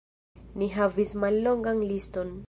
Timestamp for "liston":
1.93-2.33